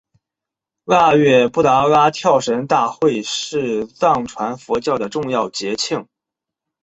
[0.83, 6.07] 腊月布拉达跳神大会是藏传佛教的重要节庆。